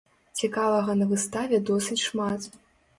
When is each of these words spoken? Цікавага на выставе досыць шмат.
Цікавага 0.39 0.97
на 1.03 1.09
выставе 1.13 1.63
досыць 1.71 2.03
шмат. 2.09 2.55